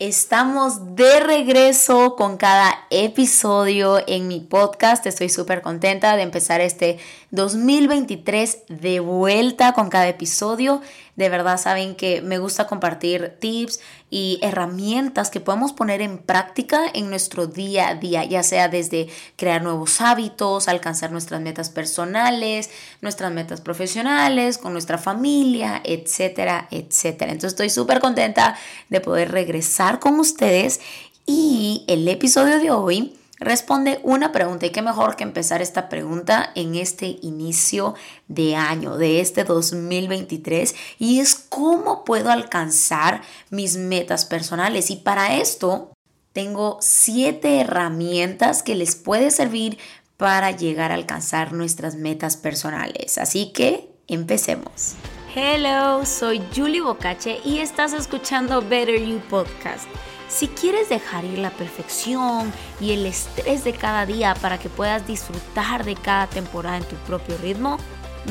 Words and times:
Estamos 0.00 0.96
de 0.96 1.20
regreso 1.20 2.16
con 2.16 2.38
cada 2.38 2.86
episodio 2.88 3.98
en 4.06 4.28
mi 4.28 4.40
podcast. 4.40 5.04
Estoy 5.04 5.28
súper 5.28 5.60
contenta 5.60 6.16
de 6.16 6.22
empezar 6.22 6.62
este 6.62 6.96
2023 7.32 8.62
de 8.68 9.00
vuelta 9.00 9.74
con 9.74 9.90
cada 9.90 10.08
episodio. 10.08 10.80
De 11.20 11.28
verdad 11.28 11.60
saben 11.60 11.96
que 11.96 12.22
me 12.22 12.38
gusta 12.38 12.66
compartir 12.66 13.36
tips 13.40 13.80
y 14.08 14.38
herramientas 14.40 15.28
que 15.28 15.38
podemos 15.38 15.74
poner 15.74 16.00
en 16.00 16.16
práctica 16.16 16.80
en 16.94 17.10
nuestro 17.10 17.46
día 17.46 17.88
a 17.88 17.94
día, 17.94 18.24
ya 18.24 18.42
sea 18.42 18.68
desde 18.68 19.06
crear 19.36 19.62
nuevos 19.62 20.00
hábitos, 20.00 20.66
alcanzar 20.66 21.12
nuestras 21.12 21.42
metas 21.42 21.68
personales, 21.68 22.70
nuestras 23.02 23.30
metas 23.32 23.60
profesionales, 23.60 24.56
con 24.56 24.72
nuestra 24.72 24.96
familia, 24.96 25.82
etcétera, 25.84 26.68
etcétera. 26.70 27.32
Entonces 27.32 27.52
estoy 27.52 27.68
súper 27.68 28.00
contenta 28.00 28.56
de 28.88 29.02
poder 29.02 29.30
regresar 29.30 29.98
con 29.98 30.18
ustedes 30.20 30.80
y 31.26 31.84
el 31.86 32.08
episodio 32.08 32.58
de 32.60 32.70
hoy 32.70 33.19
responde 33.40 34.00
una 34.02 34.32
pregunta 34.32 34.66
y 34.66 34.70
qué 34.70 34.82
mejor 34.82 35.16
que 35.16 35.24
empezar 35.24 35.62
esta 35.62 35.88
pregunta 35.88 36.50
en 36.54 36.74
este 36.74 37.18
inicio 37.22 37.94
de 38.28 38.54
año, 38.54 38.96
de 38.96 39.20
este 39.20 39.44
2023 39.44 40.74
y 40.98 41.20
es 41.20 41.34
cómo 41.34 42.04
puedo 42.04 42.30
alcanzar 42.30 43.22
mis 43.48 43.76
metas 43.76 44.26
personales 44.26 44.90
y 44.90 44.96
para 44.96 45.36
esto 45.36 45.92
tengo 46.32 46.78
siete 46.80 47.60
herramientas 47.60 48.62
que 48.62 48.76
les 48.76 48.94
puede 48.94 49.30
servir 49.30 49.78
para 50.16 50.50
llegar 50.50 50.92
a 50.92 50.94
alcanzar 50.94 51.52
nuestras 51.52 51.96
metas 51.96 52.36
personales. 52.36 53.16
Así 53.16 53.52
que 53.52 53.88
empecemos. 54.06 54.94
Hello, 55.34 56.04
soy 56.04 56.42
Julie 56.54 56.82
Bocache 56.82 57.40
y 57.44 57.60
estás 57.60 57.94
escuchando 57.94 58.60
Better 58.60 59.00
You 59.00 59.20
Podcast 59.30 59.88
si 60.30 60.46
quieres 60.48 60.88
dejar 60.88 61.24
ir 61.24 61.38
la 61.38 61.50
perfección 61.50 62.52
y 62.80 62.92
el 62.92 63.04
estrés 63.04 63.64
de 63.64 63.72
cada 63.72 64.06
día 64.06 64.34
para 64.40 64.58
que 64.58 64.68
puedas 64.68 65.06
disfrutar 65.06 65.84
de 65.84 65.96
cada 65.96 66.28
temporada 66.28 66.78
en 66.78 66.84
tu 66.84 66.96
propio 66.96 67.36
ritmo, 67.38 67.78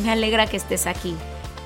me 0.02 0.12
alegra 0.12 0.48
que 0.48 0.58
estés 0.58 0.88
aquí. 0.88 1.16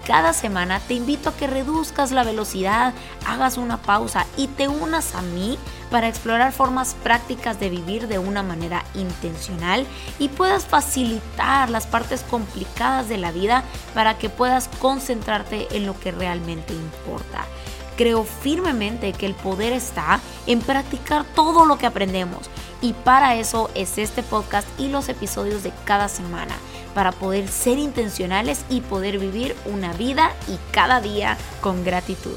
Cada 0.07 0.33
semana 0.33 0.81
te 0.81 0.95
invito 0.95 1.29
a 1.29 1.37
que 1.37 1.47
reduzcas 1.47 2.11
la 2.11 2.25
velocidad, 2.25 2.93
hagas 3.25 3.57
una 3.57 3.81
pausa 3.81 4.25
y 4.35 4.47
te 4.47 4.67
unas 4.67 5.15
a 5.15 5.21
mí 5.21 5.57
para 5.89 6.09
explorar 6.09 6.51
formas 6.51 6.95
prácticas 7.03 7.57
de 7.59 7.69
vivir 7.69 8.07
de 8.07 8.19
una 8.19 8.43
manera 8.43 8.83
intencional 8.95 9.85
y 10.19 10.27
puedas 10.27 10.65
facilitar 10.65 11.69
las 11.69 11.87
partes 11.87 12.21
complicadas 12.29 13.07
de 13.07 13.17
la 13.17 13.31
vida 13.31 13.63
para 13.93 14.17
que 14.17 14.29
puedas 14.29 14.67
concentrarte 14.79 15.67
en 15.71 15.85
lo 15.85 15.97
que 15.97 16.11
realmente 16.11 16.73
importa. 16.73 17.45
Creo 18.03 18.25
firmemente 18.25 19.13
que 19.13 19.25
el 19.25 19.33
poder 19.33 19.71
está 19.71 20.19
en 20.45 20.59
practicar 20.59 21.23
todo 21.23 21.63
lo 21.63 21.77
que 21.77 21.85
aprendemos 21.85 22.49
y 22.81 22.91
para 22.91 23.37
eso 23.37 23.69
es 23.75 23.97
este 23.97 24.23
podcast 24.23 24.67
y 24.77 24.89
los 24.89 25.07
episodios 25.07 25.63
de 25.63 25.71
cada 25.85 26.09
semana, 26.09 26.53
para 26.93 27.13
poder 27.13 27.47
ser 27.47 27.77
intencionales 27.77 28.65
y 28.69 28.81
poder 28.81 29.19
vivir 29.19 29.55
una 29.67 29.93
vida 29.93 30.33
y 30.49 30.57
cada 30.73 30.99
día 30.99 31.37
con 31.61 31.85
gratitud. 31.85 32.35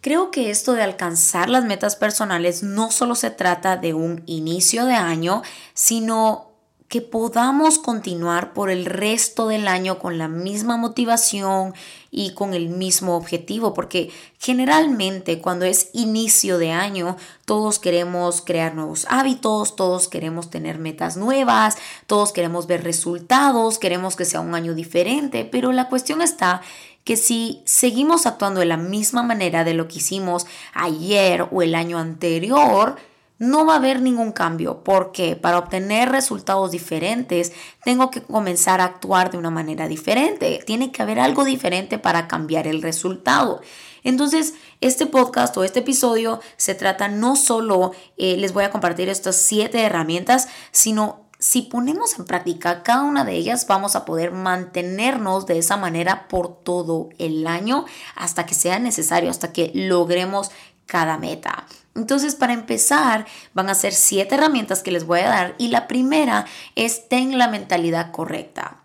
Creo 0.00 0.32
que 0.32 0.50
esto 0.50 0.72
de 0.72 0.82
alcanzar 0.82 1.48
las 1.48 1.64
metas 1.64 1.94
personales 1.94 2.64
no 2.64 2.90
solo 2.90 3.14
se 3.14 3.30
trata 3.30 3.76
de 3.76 3.94
un 3.94 4.24
inicio 4.26 4.84
de 4.84 4.94
año, 4.94 5.42
sino 5.74 6.51
que 6.92 7.00
podamos 7.00 7.78
continuar 7.78 8.52
por 8.52 8.68
el 8.68 8.84
resto 8.84 9.48
del 9.48 9.66
año 9.66 9.98
con 9.98 10.18
la 10.18 10.28
misma 10.28 10.76
motivación 10.76 11.72
y 12.10 12.34
con 12.34 12.52
el 12.52 12.68
mismo 12.68 13.16
objetivo, 13.16 13.72
porque 13.72 14.10
generalmente 14.38 15.40
cuando 15.40 15.64
es 15.64 15.88
inicio 15.94 16.58
de 16.58 16.72
año, 16.72 17.16
todos 17.46 17.78
queremos 17.78 18.42
crear 18.42 18.74
nuevos 18.74 19.06
hábitos, 19.08 19.74
todos 19.74 20.08
queremos 20.08 20.50
tener 20.50 20.78
metas 20.78 21.16
nuevas, 21.16 21.78
todos 22.06 22.30
queremos 22.30 22.66
ver 22.66 22.84
resultados, 22.84 23.78
queremos 23.78 24.14
que 24.14 24.26
sea 24.26 24.40
un 24.40 24.54
año 24.54 24.74
diferente, 24.74 25.48
pero 25.50 25.72
la 25.72 25.88
cuestión 25.88 26.20
está 26.20 26.60
que 27.04 27.16
si 27.16 27.62
seguimos 27.64 28.26
actuando 28.26 28.60
de 28.60 28.66
la 28.66 28.76
misma 28.76 29.22
manera 29.22 29.64
de 29.64 29.72
lo 29.72 29.88
que 29.88 29.96
hicimos 29.96 30.44
ayer 30.74 31.48
o 31.50 31.62
el 31.62 31.74
año 31.74 31.98
anterior, 31.98 32.96
no 33.42 33.66
va 33.66 33.72
a 33.74 33.78
haber 33.78 34.00
ningún 34.00 34.30
cambio 34.30 34.84
porque 34.84 35.34
para 35.34 35.58
obtener 35.58 36.10
resultados 36.10 36.70
diferentes 36.70 37.52
tengo 37.84 38.08
que 38.08 38.22
comenzar 38.22 38.80
a 38.80 38.84
actuar 38.84 39.32
de 39.32 39.36
una 39.36 39.50
manera 39.50 39.88
diferente. 39.88 40.62
Tiene 40.64 40.92
que 40.92 41.02
haber 41.02 41.18
algo 41.18 41.42
diferente 41.42 41.98
para 41.98 42.28
cambiar 42.28 42.68
el 42.68 42.82
resultado. 42.82 43.60
Entonces, 44.04 44.54
este 44.80 45.06
podcast 45.06 45.56
o 45.56 45.64
este 45.64 45.80
episodio 45.80 46.40
se 46.56 46.76
trata 46.76 47.08
no 47.08 47.34
solo, 47.34 47.90
eh, 48.16 48.36
les 48.36 48.52
voy 48.52 48.62
a 48.62 48.70
compartir 48.70 49.08
estas 49.08 49.34
siete 49.34 49.82
herramientas, 49.82 50.46
sino 50.70 51.26
si 51.40 51.62
ponemos 51.62 52.16
en 52.20 52.26
práctica 52.26 52.84
cada 52.84 53.02
una 53.02 53.24
de 53.24 53.32
ellas, 53.32 53.66
vamos 53.66 53.96
a 53.96 54.04
poder 54.04 54.30
mantenernos 54.30 55.46
de 55.46 55.58
esa 55.58 55.76
manera 55.76 56.28
por 56.28 56.62
todo 56.62 57.08
el 57.18 57.48
año 57.48 57.86
hasta 58.14 58.46
que 58.46 58.54
sea 58.54 58.78
necesario, 58.78 59.30
hasta 59.30 59.52
que 59.52 59.72
logremos 59.74 60.52
cada 60.86 61.18
meta. 61.18 61.66
Entonces, 61.94 62.34
para 62.34 62.54
empezar, 62.54 63.26
van 63.52 63.68
a 63.68 63.74
ser 63.74 63.92
siete 63.92 64.34
herramientas 64.34 64.82
que 64.82 64.92
les 64.92 65.06
voy 65.06 65.20
a 65.20 65.28
dar 65.28 65.54
y 65.58 65.68
la 65.68 65.88
primera 65.88 66.46
es 66.74 67.08
ten 67.08 67.38
la 67.38 67.48
mentalidad 67.48 68.10
correcta. 68.12 68.78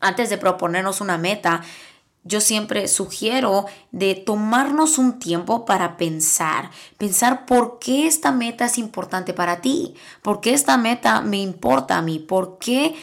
Antes 0.00 0.30
de 0.30 0.38
proponernos 0.38 1.00
una 1.00 1.18
meta, 1.18 1.62
yo 2.22 2.40
siempre 2.40 2.88
sugiero 2.88 3.66
de 3.90 4.14
tomarnos 4.14 4.98
un 4.98 5.18
tiempo 5.18 5.64
para 5.64 5.96
pensar, 5.96 6.70
pensar 6.98 7.46
por 7.46 7.78
qué 7.78 8.06
esta 8.06 8.32
meta 8.32 8.66
es 8.66 8.78
importante 8.78 9.32
para 9.32 9.60
ti, 9.60 9.94
por 10.22 10.40
qué 10.40 10.52
esta 10.52 10.76
meta 10.76 11.22
me 11.22 11.38
importa 11.38 11.96
a 11.96 12.02
mí, 12.02 12.18
por 12.18 12.58
qué 12.58 12.94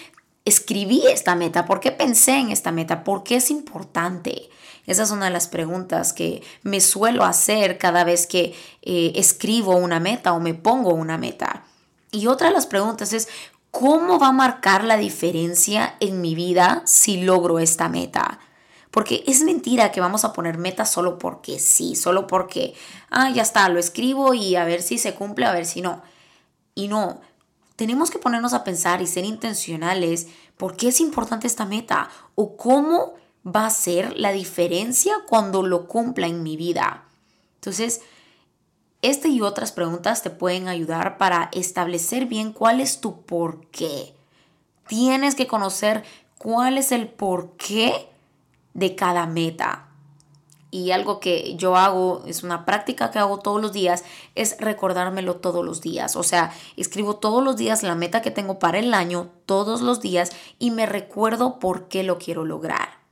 escribí 0.45 1.01
esta 1.07 1.35
meta, 1.35 1.65
por 1.65 1.79
qué 1.79 1.91
pensé 1.91 2.37
en 2.37 2.51
esta 2.51 2.71
meta, 2.71 3.03
por 3.03 3.23
qué 3.23 3.37
es 3.37 3.49
importante. 3.49 4.49
Esa 4.87 5.03
es 5.03 5.11
una 5.11 5.25
de 5.25 5.31
las 5.31 5.47
preguntas 5.47 6.13
que 6.13 6.43
me 6.63 6.79
suelo 6.81 7.23
hacer 7.23 7.77
cada 7.77 8.03
vez 8.03 8.27
que 8.27 8.53
eh, 8.81 9.13
escribo 9.15 9.75
una 9.75 9.99
meta 9.99 10.33
o 10.33 10.39
me 10.39 10.53
pongo 10.53 10.93
una 10.93 11.17
meta. 11.17 11.63
Y 12.11 12.27
otra 12.27 12.47
de 12.47 12.53
las 12.53 12.67
preguntas 12.67 13.13
es, 13.13 13.27
¿cómo 13.71 14.19
va 14.19 14.27
a 14.27 14.31
marcar 14.31 14.83
la 14.83 14.97
diferencia 14.97 15.95
en 15.99 16.21
mi 16.21 16.35
vida 16.35 16.83
si 16.85 17.21
logro 17.21 17.59
esta 17.59 17.89
meta? 17.89 18.39
Porque 18.91 19.23
es 19.27 19.41
mentira 19.41 19.91
que 19.91 19.99
vamos 19.99 20.23
a 20.23 20.31
poner 20.31 20.57
metas 20.57 20.89
solo 20.89 21.19
porque 21.19 21.59
sí, 21.59 21.95
solo 21.95 22.27
porque, 22.27 22.73
ah, 23.09 23.29
ya 23.29 23.41
está, 23.41 23.67
lo 23.67 23.79
escribo 23.79 24.33
y 24.33 24.55
a 24.55 24.63
ver 24.63 24.81
si 24.81 24.97
se 24.97 25.13
cumple, 25.13 25.45
a 25.45 25.51
ver 25.51 25.65
si 25.65 25.81
no. 25.81 26.01
Y 26.75 26.87
no, 26.87 27.19
tenemos 27.75 28.09
que 28.09 28.19
ponernos 28.19 28.53
a 28.53 28.63
pensar 28.63 29.01
y 29.01 29.07
ser 29.07 29.25
intencionales 29.25 30.27
por 30.55 30.77
qué 30.77 30.89
es 30.89 31.01
importante 31.01 31.47
esta 31.47 31.65
meta 31.65 32.09
o 32.35 32.55
cómo 32.55 33.15
va 33.45 33.67
a 33.67 33.69
ser 33.71 34.17
la 34.17 34.31
diferencia 34.31 35.13
cuando 35.27 35.63
lo 35.63 35.87
cumpla 35.87 36.27
en 36.27 36.43
mi 36.43 36.57
vida. 36.57 37.03
Entonces, 37.55 38.01
este 39.01 39.27
y 39.29 39.41
otras 39.41 39.71
preguntas 39.71 40.23
te 40.23 40.31
pueden 40.31 40.67
ayudar 40.67 41.17
para 41.17 41.49
establecer 41.53 42.25
bien 42.25 42.53
cuál 42.53 42.79
es 42.79 43.01
tu 43.01 43.21
por 43.21 43.67
qué. 43.67 44.15
Tienes 44.87 45.35
que 45.35 45.47
conocer 45.47 46.03
cuál 46.37 46.77
es 46.77 46.91
el 46.91 47.07
por 47.07 47.51
qué 47.57 48.09
de 48.73 48.95
cada 48.95 49.27
meta. 49.27 49.87
Y 50.71 50.91
algo 50.91 51.19
que 51.19 51.55
yo 51.55 51.77
hago, 51.77 52.23
es 52.25 52.43
una 52.43 52.65
práctica 52.65 53.09
que 53.09 53.19
hago 53.19 53.39
todos 53.39 53.61
los 53.61 53.71
días, 53.71 54.03
es 54.33 54.57
recordármelo 54.59 55.35
todos 55.37 55.63
los 55.63 55.81
días. 55.81 56.15
O 56.15 56.23
sea, 56.23 56.51
escribo 56.75 57.15
todos 57.15 57.43
los 57.43 57.55
días 57.55 57.83
la 57.83 57.95
meta 57.95 58.21
que 58.21 58.31
tengo 58.31 58.59
para 58.59 58.79
el 58.79 58.93
año, 58.93 59.29
todos 59.45 59.81
los 59.81 60.01
días, 60.01 60.31
y 60.59 60.71
me 60.71 60.85
recuerdo 60.85 61.59
por 61.59 61.87
qué 61.87 62.03
lo 62.03 62.17
quiero 62.17 62.43
lograr. 62.43 63.04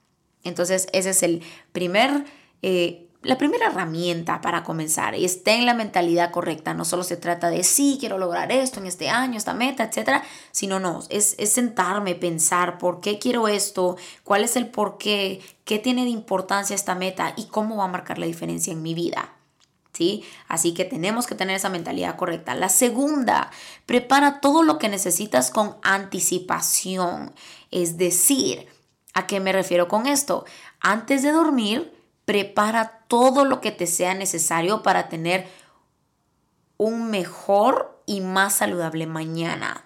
Entonces, 0.44 0.88
ese 0.92 1.12
es 1.12 1.24
el 1.24 1.42
primer, 1.72 2.26
eh, 2.62 3.08
la 3.22 3.38
primera 3.38 3.68
herramienta 3.68 4.42
para 4.42 4.64
comenzar. 4.64 5.16
Y 5.16 5.26
esté 5.26 5.54
en 5.54 5.66
la 5.66 5.74
mentalidad 5.74 6.32
correcta. 6.32 6.74
No 6.74 6.86
solo 6.86 7.04
se 7.04 7.18
trata 7.18 7.50
de 7.50 7.64
sí, 7.64 7.98
quiero 8.00 8.18
lograr 8.18 8.52
esto 8.52 8.80
en 8.80 8.86
este 8.86 9.10
año, 9.10 9.38
esta 9.38 9.54
meta, 9.54 9.84
etcétera, 9.84 10.24
sino 10.52 10.80
no, 10.80 11.00
es, 11.10 11.36
es 11.38 11.52
sentarme, 11.52 12.16
pensar 12.16 12.78
por 12.78 13.00
qué 13.00 13.20
quiero 13.20 13.48
esto, 13.48 13.98
cuál 14.24 14.44
es 14.44 14.56
el 14.56 14.68
por 14.68 14.98
qué, 14.98 15.42
qué 15.64 15.80
tiene 15.80 16.04
de 16.04 16.10
importancia 16.10 16.76
esta 16.76 16.96
meta 16.96 17.34
y 17.38 17.46
cómo 17.46 17.78
va 17.78 17.86
a 17.86 17.90
marcar 17.90 18.18
la 18.18 18.26
diferencia 18.26 18.74
en 18.74 18.82
mi 18.82 18.94
vida. 18.94 19.34
¿Sí? 19.94 20.24
Así 20.48 20.74
que 20.74 20.86
tenemos 20.86 21.28
que 21.28 21.36
tener 21.36 21.56
esa 21.56 21.70
mentalidad 21.70 22.16
correcta. 22.16 22.56
La 22.56 22.70
segunda, 22.70 23.52
prepara 23.86 24.42
todo 24.42 24.64
lo 24.64 24.80
que 24.80 24.90
necesitas 24.90 25.52
con 25.52 25.78
anticipación. 25.84 27.32
Es 27.70 27.98
decir, 27.98 28.68
¿A 29.14 29.28
qué 29.28 29.40
me 29.40 29.52
refiero 29.52 29.88
con 29.88 30.08
esto? 30.08 30.46
Antes 30.80 31.22
de 31.22 31.32
dormir, 31.32 31.94
prepara 32.26 33.04
todo 33.08 33.46
lo 33.46 33.62
que 33.62 33.72
te 33.72 33.88
sea 33.88 34.14
necesario 34.14 34.82
para 34.82 35.10
tener 35.10 35.48
un 36.78 37.10
mejor 37.10 38.02
y 38.06 38.22
más 38.22 38.56
saludable 38.56 39.06
mañana. 39.08 39.86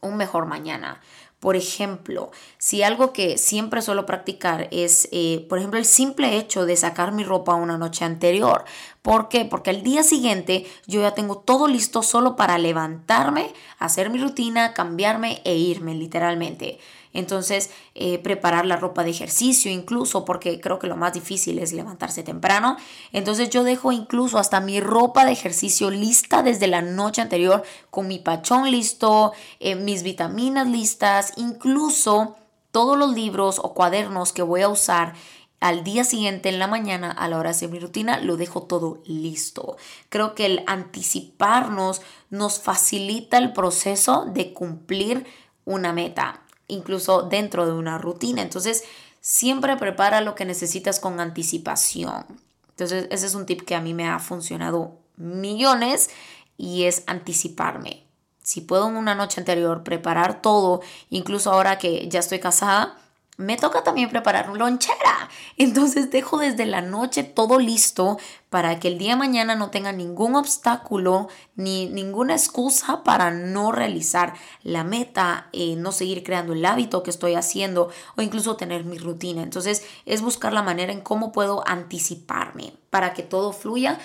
Un 0.00 0.16
mejor 0.16 0.46
mañana. 0.46 1.00
Por 1.40 1.54
ejemplo, 1.54 2.30
si 2.56 2.82
algo 2.82 3.12
que 3.12 3.36
siempre 3.36 3.82
suelo 3.82 4.06
practicar 4.06 4.68
es, 4.70 5.08
eh, 5.12 5.46
por 5.48 5.58
ejemplo, 5.58 5.78
el 5.78 5.84
simple 5.84 6.36
hecho 6.36 6.64
de 6.64 6.76
sacar 6.76 7.12
mi 7.12 7.24
ropa 7.24 7.54
una 7.54 7.76
noche 7.76 8.04
anterior. 8.04 8.64
¿Por 9.06 9.28
qué? 9.28 9.44
Porque 9.44 9.70
al 9.70 9.84
día 9.84 10.02
siguiente 10.02 10.66
yo 10.88 11.00
ya 11.00 11.14
tengo 11.14 11.38
todo 11.38 11.68
listo 11.68 12.02
solo 12.02 12.34
para 12.34 12.58
levantarme, 12.58 13.52
hacer 13.78 14.10
mi 14.10 14.18
rutina, 14.18 14.74
cambiarme 14.74 15.42
e 15.44 15.54
irme 15.54 15.94
literalmente. 15.94 16.80
Entonces, 17.12 17.70
eh, 17.94 18.18
preparar 18.18 18.66
la 18.66 18.74
ropa 18.74 19.04
de 19.04 19.10
ejercicio 19.10 19.70
incluso, 19.70 20.24
porque 20.24 20.60
creo 20.60 20.80
que 20.80 20.88
lo 20.88 20.96
más 20.96 21.12
difícil 21.12 21.60
es 21.60 21.72
levantarse 21.72 22.24
temprano. 22.24 22.78
Entonces 23.12 23.48
yo 23.48 23.62
dejo 23.62 23.92
incluso 23.92 24.38
hasta 24.38 24.58
mi 24.58 24.80
ropa 24.80 25.24
de 25.24 25.30
ejercicio 25.30 25.88
lista 25.92 26.42
desde 26.42 26.66
la 26.66 26.82
noche 26.82 27.22
anterior, 27.22 27.62
con 27.90 28.08
mi 28.08 28.18
pachón 28.18 28.72
listo, 28.72 29.34
eh, 29.60 29.76
mis 29.76 30.02
vitaminas 30.02 30.66
listas, 30.66 31.32
incluso 31.36 32.34
todos 32.72 32.98
los 32.98 33.14
libros 33.14 33.60
o 33.62 33.72
cuadernos 33.72 34.32
que 34.32 34.42
voy 34.42 34.62
a 34.62 34.68
usar 34.68 35.14
al 35.60 35.84
día 35.84 36.04
siguiente 36.04 36.48
en 36.48 36.58
la 36.58 36.66
mañana 36.66 37.10
a 37.10 37.28
la 37.28 37.38
hora 37.38 37.50
de 37.50 37.56
hacer 37.56 37.70
mi 37.70 37.78
rutina 37.78 38.18
lo 38.20 38.36
dejo 38.36 38.62
todo 38.62 39.02
listo. 39.06 39.76
Creo 40.08 40.34
que 40.34 40.46
el 40.46 40.64
anticiparnos 40.66 42.02
nos 42.30 42.60
facilita 42.60 43.38
el 43.38 43.52
proceso 43.52 44.26
de 44.26 44.52
cumplir 44.52 45.26
una 45.64 45.92
meta 45.92 46.42
incluso 46.68 47.22
dentro 47.22 47.66
de 47.66 47.72
una 47.72 47.98
rutina. 47.98 48.42
Entonces, 48.42 48.84
siempre 49.20 49.76
prepara 49.76 50.20
lo 50.20 50.34
que 50.34 50.44
necesitas 50.44 51.00
con 51.00 51.20
anticipación. 51.20 52.24
Entonces, 52.70 53.06
ese 53.10 53.26
es 53.26 53.34
un 53.34 53.46
tip 53.46 53.62
que 53.62 53.74
a 53.74 53.80
mí 53.80 53.94
me 53.94 54.08
ha 54.08 54.18
funcionado 54.18 54.98
millones 55.16 56.10
y 56.56 56.84
es 56.84 57.04
anticiparme. 57.06 58.04
Si 58.42 58.60
puedo 58.60 58.88
en 58.88 58.96
una 58.96 59.14
noche 59.14 59.40
anterior 59.40 59.82
preparar 59.82 60.42
todo, 60.42 60.80
incluso 61.10 61.50
ahora 61.50 61.78
que 61.78 62.08
ya 62.08 62.20
estoy 62.20 62.38
casada, 62.38 62.98
me 63.36 63.56
toca 63.56 63.84
también 63.84 64.08
preparar 64.08 64.48
lonchera. 64.48 65.28
Entonces 65.56 66.10
dejo 66.10 66.38
desde 66.38 66.64
la 66.66 66.80
noche 66.80 67.22
todo 67.22 67.58
listo 67.58 68.18
para 68.50 68.80
que 68.80 68.88
el 68.88 68.98
día 68.98 69.10
de 69.10 69.16
mañana 69.16 69.54
no 69.54 69.70
tenga 69.70 69.92
ningún 69.92 70.36
obstáculo 70.36 71.28
ni 71.54 71.86
ninguna 71.86 72.34
excusa 72.34 73.02
para 73.02 73.30
no 73.30 73.72
realizar 73.72 74.34
la 74.62 74.84
meta, 74.84 75.48
eh, 75.52 75.76
no 75.76 75.92
seguir 75.92 76.22
creando 76.22 76.54
el 76.54 76.64
hábito 76.64 77.02
que 77.02 77.10
estoy 77.10 77.34
haciendo 77.34 77.90
o 78.16 78.22
incluso 78.22 78.56
tener 78.56 78.84
mi 78.84 78.98
rutina. 78.98 79.42
Entonces 79.42 79.84
es 80.06 80.22
buscar 80.22 80.52
la 80.52 80.62
manera 80.62 80.92
en 80.92 81.02
cómo 81.02 81.32
puedo 81.32 81.66
anticiparme 81.68 82.72
para 82.90 83.12
que 83.12 83.22
todo 83.22 83.52
fluya 83.52 83.98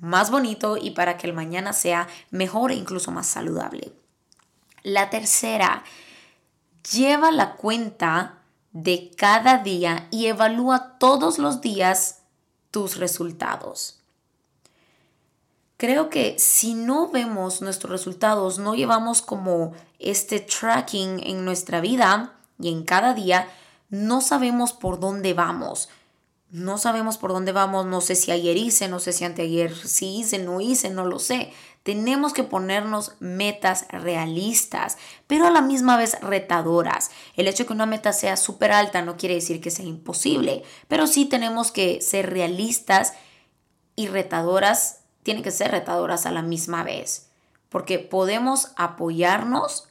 más 0.00 0.30
bonito 0.30 0.76
y 0.76 0.90
para 0.90 1.16
que 1.16 1.26
el 1.26 1.32
mañana 1.32 1.72
sea 1.72 2.06
mejor 2.30 2.70
e 2.70 2.76
incluso 2.76 3.10
más 3.10 3.26
saludable. 3.26 3.92
La 4.82 5.10
tercera, 5.10 5.82
lleva 6.92 7.30
la 7.30 7.54
cuenta 7.54 8.37
de 8.82 9.10
cada 9.16 9.58
día 9.58 10.06
y 10.12 10.26
evalúa 10.26 10.98
todos 10.98 11.38
los 11.38 11.60
días 11.60 12.20
tus 12.70 12.96
resultados. 12.96 13.98
Creo 15.76 16.10
que 16.10 16.38
si 16.38 16.74
no 16.74 17.08
vemos 17.08 17.60
nuestros 17.60 17.90
resultados, 17.90 18.60
no 18.60 18.76
llevamos 18.76 19.20
como 19.20 19.72
este 19.98 20.38
tracking 20.38 21.20
en 21.24 21.44
nuestra 21.44 21.80
vida 21.80 22.34
y 22.60 22.70
en 22.70 22.84
cada 22.84 23.14
día, 23.14 23.48
no 23.90 24.20
sabemos 24.20 24.72
por 24.72 25.00
dónde 25.00 25.34
vamos. 25.34 25.88
No 26.50 26.78
sabemos 26.78 27.18
por 27.18 27.32
dónde 27.32 27.52
vamos, 27.52 27.84
no 27.84 28.00
sé 28.00 28.14
si 28.14 28.30
ayer 28.30 28.56
hice, 28.56 28.88
no 28.88 29.00
sé 29.00 29.12
si 29.12 29.24
anteayer 29.24 29.74
sí 29.74 30.20
hice, 30.20 30.38
no 30.38 30.60
hice, 30.60 30.88
no 30.90 31.04
lo 31.04 31.18
sé. 31.18 31.52
Tenemos 31.88 32.34
que 32.34 32.44
ponernos 32.44 33.14
metas 33.18 33.86
realistas, 33.88 34.98
pero 35.26 35.46
a 35.46 35.50
la 35.50 35.62
misma 35.62 35.96
vez 35.96 36.20
retadoras. 36.20 37.10
El 37.34 37.48
hecho 37.48 37.62
de 37.62 37.68
que 37.68 37.72
una 37.72 37.86
meta 37.86 38.12
sea 38.12 38.36
súper 38.36 38.72
alta 38.72 39.00
no 39.00 39.16
quiere 39.16 39.36
decir 39.36 39.62
que 39.62 39.70
sea 39.70 39.86
imposible, 39.86 40.64
pero 40.86 41.06
sí 41.06 41.24
tenemos 41.24 41.72
que 41.72 42.02
ser 42.02 42.28
realistas 42.28 43.14
y 43.96 44.08
retadoras, 44.08 44.98
tienen 45.22 45.42
que 45.42 45.50
ser 45.50 45.70
retadoras 45.70 46.26
a 46.26 46.30
la 46.30 46.42
misma 46.42 46.82
vez, 46.82 47.30
porque 47.70 47.98
podemos 47.98 48.72
apoyarnos 48.76 49.87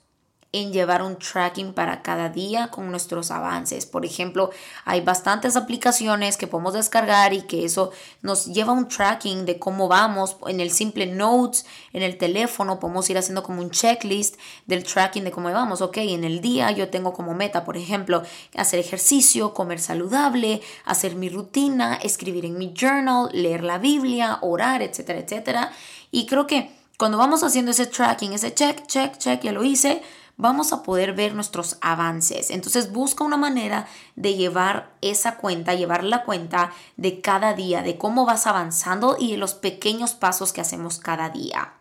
en 0.58 0.72
llevar 0.72 1.02
un 1.02 1.18
tracking 1.18 1.74
para 1.74 2.02
cada 2.02 2.30
día 2.30 2.70
con 2.70 2.90
nuestros 2.92 3.32
avances. 3.32 3.86
Por 3.86 4.06
ejemplo, 4.06 4.50
hay 4.86 5.02
bastantes 5.02 5.56
aplicaciones 5.56 6.38
que 6.38 6.48
podemos 6.48 6.74
descargar 6.74 7.34
y 7.34 7.42
que 7.42 7.66
eso 7.66 7.92
nos 8.22 8.46
lleva 8.46 8.74
un 8.74 8.88
tracking 8.88 9.46
de 9.46 9.60
cómo 9.60 9.88
vamos. 9.88 10.38
En 10.48 10.60
el 10.60 10.72
simple 10.72 11.06
Notes, 11.06 11.66
en 11.94 12.04
el 12.04 12.18
teléfono, 12.18 12.80
podemos 12.80 13.10
ir 13.10 13.18
haciendo 13.18 13.44
como 13.44 13.62
un 13.62 13.72
checklist 13.72 14.36
del 14.66 14.84
tracking 14.84 15.24
de 15.24 15.32
cómo 15.32 15.52
vamos. 15.52 15.82
Ok, 15.82 15.98
en 15.98 16.24
el 16.24 16.42
día 16.42 16.72
yo 16.72 16.90
tengo 16.90 17.14
como 17.14 17.34
meta, 17.34 17.64
por 17.64 17.78
ejemplo, 17.78 18.24
hacer 18.56 18.80
ejercicio, 18.80 19.54
comer 19.54 19.80
saludable, 19.80 20.62
hacer 20.86 21.16
mi 21.16 21.30
rutina, 21.30 21.96
escribir 21.96 22.46
en 22.46 22.58
mi 22.58 22.74
journal, 22.74 23.30
leer 23.34 23.64
la 23.64 23.78
Biblia, 23.78 24.40
orar, 24.42 24.82
etcétera, 24.82 25.20
etcétera. 25.20 25.72
Y 26.12 26.26
creo 26.26 26.48
que 26.48 26.72
cuando 26.98 27.20
vamos 27.20 27.44
haciendo 27.44 27.72
ese 27.72 27.86
tracking, 27.86 28.34
ese 28.34 28.54
check, 28.54 28.88
check, 28.88 29.18
check, 29.18 29.42
ya 29.44 29.52
lo 29.52 29.64
hice, 29.64 30.02
vamos 30.38 30.72
a 30.72 30.84
poder 30.84 31.14
ver 31.14 31.34
nuestros 31.34 31.78
avances. 31.82 32.52
Entonces 32.52 32.92
busca 32.92 33.24
una 33.24 33.38
manera 33.38 33.88
de 34.16 34.36
llevar 34.36 34.92
esa 35.02 35.38
cuenta, 35.38 35.74
llevar 35.74 36.04
la 36.04 36.24
cuenta 36.24 36.72
de 36.96 37.22
cada 37.22 37.54
día, 37.54 37.82
de 37.82 37.98
cómo 37.98 38.26
vas 38.26 38.48
avanzando 38.48 39.18
y 39.20 39.32
de 39.32 39.38
los 39.38 39.56
pequeños 39.56 40.14
pasos 40.14 40.54
que 40.54 40.62
hacemos 40.62 41.00
cada 41.00 41.30
día. 41.30 41.74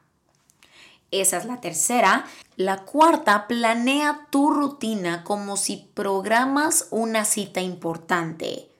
Esa 1.11 1.37
es 1.37 1.45
la 1.45 1.61
tercera. 1.61 2.25
La 2.57 2.79
cuarta, 2.85 3.47
planea 3.47 4.27
tu 4.31 4.51
rutina 4.51 5.23
como 5.23 5.57
si 5.57 5.89
programas 5.95 6.89
una 6.91 7.25
cita 7.25 7.61
importante. 7.61 8.71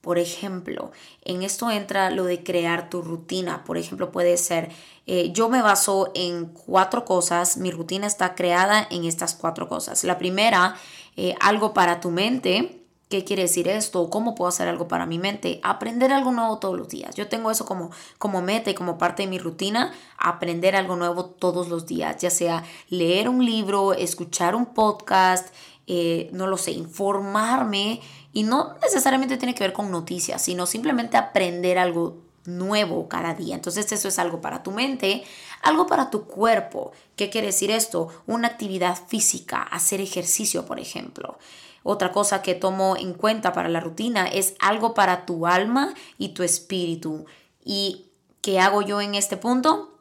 Por 0.00 0.18
ejemplo, 0.18 0.92
en 1.24 1.42
esto 1.42 1.70
entra 1.70 2.10
lo 2.10 2.24
de 2.24 2.42
crear 2.42 2.88
tu 2.88 3.02
rutina. 3.02 3.64
Por 3.64 3.76
ejemplo, 3.76 4.10
puede 4.10 4.38
ser, 4.38 4.70
eh, 5.06 5.30
yo 5.32 5.50
me 5.50 5.60
baso 5.60 6.10
en 6.14 6.46
cuatro 6.46 7.04
cosas, 7.04 7.58
mi 7.58 7.70
rutina 7.70 8.06
está 8.06 8.34
creada 8.34 8.86
en 8.90 9.04
estas 9.04 9.34
cuatro 9.34 9.68
cosas. 9.68 10.02
La 10.04 10.16
primera, 10.16 10.74
eh, 11.16 11.34
algo 11.40 11.74
para 11.74 12.00
tu 12.00 12.10
mente. 12.10 12.76
¿Qué 13.10 13.24
quiere 13.24 13.42
decir 13.42 13.66
esto? 13.66 14.08
¿Cómo 14.08 14.36
puedo 14.36 14.48
hacer 14.48 14.68
algo 14.68 14.86
para 14.86 15.04
mi 15.04 15.18
mente? 15.18 15.58
Aprender 15.64 16.12
algo 16.12 16.30
nuevo 16.30 16.58
todos 16.58 16.78
los 16.78 16.88
días. 16.88 17.16
Yo 17.16 17.26
tengo 17.28 17.50
eso 17.50 17.66
como, 17.66 17.90
como 18.18 18.40
meta 18.40 18.70
y 18.70 18.74
como 18.74 18.98
parte 18.98 19.24
de 19.24 19.28
mi 19.28 19.38
rutina, 19.40 19.92
aprender 20.16 20.76
algo 20.76 20.94
nuevo 20.94 21.24
todos 21.24 21.68
los 21.68 21.86
días, 21.86 22.18
ya 22.18 22.30
sea 22.30 22.62
leer 22.88 23.28
un 23.28 23.44
libro, 23.44 23.94
escuchar 23.94 24.54
un 24.54 24.66
podcast, 24.66 25.52
eh, 25.88 26.30
no 26.32 26.46
lo 26.46 26.56
sé, 26.56 26.70
informarme 26.70 28.00
y 28.32 28.44
no 28.44 28.74
necesariamente 28.82 29.36
tiene 29.36 29.54
que 29.54 29.64
ver 29.64 29.72
con 29.72 29.90
noticias, 29.90 30.42
sino 30.42 30.66
simplemente 30.66 31.16
aprender 31.16 31.78
algo 31.78 32.18
nuevo 32.44 33.08
cada 33.08 33.34
día. 33.34 33.54
Entonces 33.54 33.90
eso 33.92 34.08
es 34.08 34.18
algo 34.18 34.40
para 34.40 34.62
tu 34.62 34.70
mente, 34.70 35.24
algo 35.62 35.86
para 35.86 36.10
tu 36.10 36.24
cuerpo. 36.24 36.92
¿Qué 37.16 37.30
quiere 37.30 37.48
decir 37.48 37.70
esto? 37.70 38.08
Una 38.26 38.48
actividad 38.48 38.98
física, 39.08 39.62
hacer 39.62 40.00
ejercicio, 40.00 40.64
por 40.66 40.80
ejemplo. 40.80 41.38
Otra 41.82 42.12
cosa 42.12 42.42
que 42.42 42.54
tomo 42.54 42.96
en 42.96 43.14
cuenta 43.14 43.52
para 43.52 43.68
la 43.68 43.80
rutina 43.80 44.26
es 44.26 44.54
algo 44.58 44.94
para 44.94 45.24
tu 45.26 45.46
alma 45.46 45.94
y 46.18 46.30
tu 46.30 46.42
espíritu. 46.42 47.26
¿Y 47.64 48.06
qué 48.42 48.60
hago 48.60 48.82
yo 48.82 49.00
en 49.00 49.14
este 49.14 49.36
punto? 49.36 49.94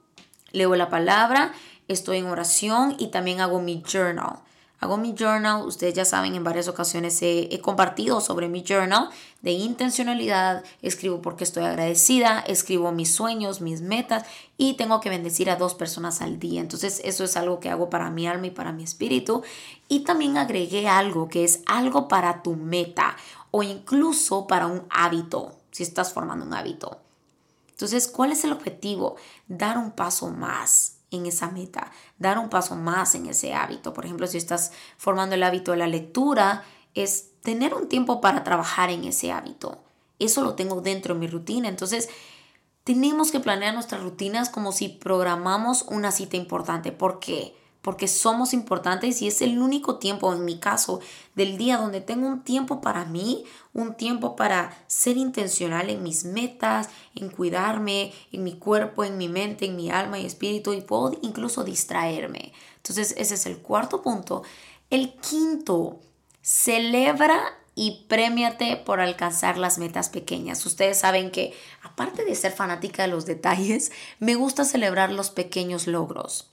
Leo 0.51 0.75
la 0.75 0.89
palabra, 0.89 1.53
estoy 1.87 2.17
en 2.17 2.27
oración 2.27 2.95
y 2.99 3.07
también 3.07 3.39
hago 3.39 3.61
mi 3.61 3.81
journal. 3.81 4.39
Hago 4.81 4.95
mi 4.95 5.13
journal, 5.13 5.65
ustedes 5.65 5.93
ya 5.93 6.05
saben, 6.05 6.35
en 6.35 6.43
varias 6.45 6.69
ocasiones 6.69 7.21
he, 7.21 7.59
compartido 7.61 8.21
sobre 8.21 8.47
mi 8.47 8.63
journal 8.63 9.09
de 9.41 9.51
intencionalidad, 9.51 10.63
escribo 10.81 11.21
porque 11.21 11.43
estoy 11.43 11.65
agradecida, 11.65 12.39
escribo 12.39 12.93
mis 12.93 13.13
sueños, 13.13 13.59
mis 13.59 13.81
metas 13.81 14.25
y 14.57 14.75
tengo 14.75 15.01
que 15.01 15.09
bendecir 15.09 15.49
a 15.49 15.57
dos 15.57 15.75
personas 15.75 16.21
al 16.21 16.39
día. 16.39 16.61
Entonces 16.61 17.01
eso 17.03 17.25
es 17.25 17.35
algo 17.35 17.59
que 17.59 17.69
hago 17.69 17.89
para 17.89 18.09
mi 18.09 18.25
alma 18.25 18.47
y 18.47 18.51
para 18.51 18.71
mi 18.71 18.83
espíritu. 18.83 19.43
Y 19.89 20.01
también 20.01 20.37
agregué 20.37 20.87
algo 20.87 21.27
que 21.27 21.43
es 21.43 21.61
algo 21.65 22.07
para 22.07 22.41
tu 22.41 22.55
meta 22.55 23.17
o 23.51 23.63
incluso 23.63 24.47
para 24.47 24.67
un 24.67 24.83
hábito, 24.89 25.57
si 25.71 25.83
estás 25.83 26.13
formando 26.13 26.45
un 26.45 26.53
hábito. 26.53 26.99
Entonces, 27.71 28.07
¿cuál 28.07 28.31
es 28.31 28.45
el 28.45 28.53
objetivo? 28.53 29.15
Dar 29.47 29.77
un 29.77 29.91
paso 29.91 30.29
más 30.29 30.98
en 31.11 31.25
esa 31.25 31.49
meta, 31.49 31.91
dar 32.17 32.37
un 32.37 32.49
paso 32.49 32.75
más 32.75 33.15
en 33.15 33.25
ese 33.25 33.53
hábito. 33.53 33.93
Por 33.93 34.05
ejemplo, 34.05 34.27
si 34.27 34.37
estás 34.37 34.71
formando 34.97 35.35
el 35.35 35.43
hábito 35.43 35.71
de 35.71 35.77
la 35.77 35.87
lectura, 35.87 36.63
es 36.93 37.31
tener 37.41 37.73
un 37.73 37.87
tiempo 37.87 38.21
para 38.21 38.43
trabajar 38.43 38.89
en 38.89 39.03
ese 39.05 39.31
hábito. 39.31 39.79
Eso 40.19 40.43
lo 40.43 40.55
tengo 40.55 40.81
dentro 40.81 41.13
de 41.13 41.19
mi 41.19 41.27
rutina. 41.27 41.67
Entonces, 41.67 42.09
tenemos 42.83 43.31
que 43.31 43.39
planear 43.39 43.73
nuestras 43.73 44.01
rutinas 44.01 44.49
como 44.49 44.71
si 44.71 44.89
programamos 44.89 45.83
una 45.83 46.11
cita 46.11 46.37
importante. 46.37 46.91
¿Por 46.91 47.19
qué? 47.19 47.55
Porque 47.81 48.07
somos 48.07 48.53
importantes 48.53 49.21
y 49.21 49.27
es 49.27 49.41
el 49.41 49.59
único 49.59 49.97
tiempo, 49.97 50.33
en 50.33 50.43
mi 50.43 50.59
caso, 50.59 50.99
del 51.35 51.57
día 51.57 51.77
donde 51.77 52.01
tengo 52.01 52.27
un 52.27 52.43
tiempo 52.43 52.81
para 52.81 53.05
mí, 53.05 53.45
un 53.73 53.95
tiempo 53.95 54.35
para 54.35 54.77
ser 54.87 55.17
intencional 55.17 55.89
en 55.89 56.03
mis 56.03 56.25
metas, 56.25 56.89
en 57.15 57.29
cuidarme, 57.29 58.13
en 58.31 58.43
mi 58.43 58.57
cuerpo, 58.57 59.03
en 59.03 59.17
mi 59.17 59.29
mente, 59.29 59.65
en 59.65 59.75
mi 59.75 59.89
alma 59.89 60.19
y 60.19 60.25
espíritu 60.25 60.73
y 60.73 60.81
puedo 60.81 61.17
incluso 61.21 61.63
distraerme. 61.63 62.51
Entonces, 62.77 63.13
ese 63.17 63.35
es 63.35 63.45
el 63.45 63.59
cuarto 63.59 64.01
punto. 64.01 64.43
El 64.89 65.13
quinto, 65.13 65.99
celebra 66.41 67.41
y 67.75 68.05
premiate 68.09 68.75
por 68.75 68.99
alcanzar 68.99 69.57
las 69.57 69.77
metas 69.77 70.09
pequeñas. 70.09 70.65
Ustedes 70.65 70.99
saben 70.99 71.31
que, 71.31 71.53
aparte 71.81 72.25
de 72.25 72.35
ser 72.35 72.51
fanática 72.51 73.03
de 73.03 73.09
los 73.09 73.25
detalles, 73.25 73.91
me 74.19 74.35
gusta 74.35 74.65
celebrar 74.65 75.13
los 75.13 75.29
pequeños 75.29 75.87
logros, 75.87 76.51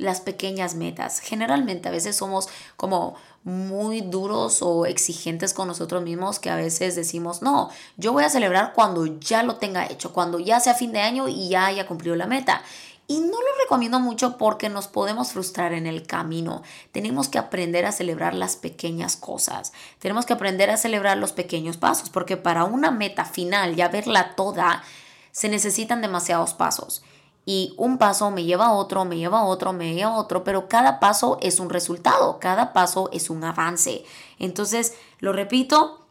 las 0.00 0.20
pequeñas 0.20 0.74
metas. 0.74 1.20
Generalmente 1.20 1.88
a 1.88 1.92
veces 1.92 2.16
somos 2.16 2.48
como 2.76 3.14
muy 3.44 4.00
duros 4.00 4.60
o 4.62 4.86
exigentes 4.86 5.54
con 5.54 5.68
nosotros 5.68 6.02
mismos 6.02 6.38
que 6.38 6.50
a 6.50 6.56
veces 6.56 6.94
decimos, 6.94 7.42
no, 7.42 7.70
yo 7.96 8.12
voy 8.12 8.24
a 8.24 8.30
celebrar 8.30 8.72
cuando 8.74 9.06
ya 9.06 9.42
lo 9.42 9.56
tenga 9.56 9.86
hecho, 9.86 10.12
cuando 10.12 10.38
ya 10.38 10.60
sea 10.60 10.74
fin 10.74 10.92
de 10.92 11.00
año 11.00 11.28
y 11.28 11.48
ya 11.48 11.66
haya 11.66 11.86
cumplido 11.86 12.16
la 12.16 12.26
meta. 12.26 12.62
Y 13.06 13.18
no 13.18 13.32
lo 13.32 13.60
recomiendo 13.60 13.98
mucho 13.98 14.38
porque 14.38 14.68
nos 14.68 14.86
podemos 14.86 15.32
frustrar 15.32 15.72
en 15.72 15.88
el 15.88 16.06
camino. 16.06 16.62
Tenemos 16.92 17.28
que 17.28 17.38
aprender 17.38 17.84
a 17.84 17.90
celebrar 17.90 18.34
las 18.34 18.54
pequeñas 18.54 19.16
cosas. 19.16 19.72
Tenemos 19.98 20.26
que 20.26 20.34
aprender 20.34 20.70
a 20.70 20.76
celebrar 20.76 21.18
los 21.18 21.32
pequeños 21.32 21.76
pasos 21.76 22.08
porque 22.08 22.36
para 22.36 22.62
una 22.64 22.92
meta 22.92 23.24
final, 23.24 23.74
ya 23.74 23.88
verla 23.88 24.36
toda, 24.36 24.84
se 25.32 25.48
necesitan 25.48 26.02
demasiados 26.02 26.54
pasos. 26.54 27.02
Y 27.46 27.74
un 27.78 27.98
paso 27.98 28.30
me 28.30 28.44
lleva 28.44 28.66
a 28.66 28.72
otro, 28.72 29.04
me 29.04 29.16
lleva 29.16 29.40
a 29.40 29.44
otro, 29.44 29.72
me 29.72 29.94
lleva 29.94 30.10
a 30.10 30.18
otro, 30.18 30.44
pero 30.44 30.68
cada 30.68 31.00
paso 31.00 31.38
es 31.40 31.58
un 31.58 31.70
resultado, 31.70 32.38
cada 32.38 32.72
paso 32.72 33.08
es 33.12 33.30
un 33.30 33.42
avance. 33.44 34.04
Entonces, 34.38 34.94
lo 35.18 35.32
repito, 35.32 36.06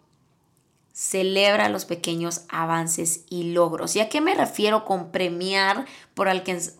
celebra 0.99 1.69
los 1.69 1.85
pequeños 1.85 2.41
avances 2.49 3.23
y 3.29 3.53
logros. 3.53 3.95
¿Y 3.95 4.01
a 4.01 4.09
qué 4.09 4.19
me 4.19 4.35
refiero 4.35 4.83
con 4.83 5.11
premiar 5.11 5.85
por, 6.13 6.27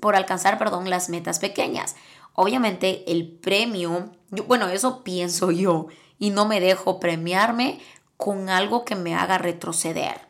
por 0.02 0.16
alcanzar 0.16 0.58
perdón, 0.58 0.90
las 0.90 1.10
metas 1.10 1.40
pequeñas? 1.40 1.96
Obviamente 2.34 3.10
el 3.12 3.28
premio, 3.28 4.12
bueno, 4.48 4.68
eso 4.68 5.04
pienso 5.04 5.52
yo 5.52 5.88
y 6.20 6.32
no 6.32 6.46
me 6.46 6.60
dejo 6.60 7.00
premiarme 7.00 7.80
con 8.18 8.50
algo 8.50 8.84
que 8.84 8.96
me 8.96 9.16
haga 9.16 9.38
retroceder. 9.38 10.29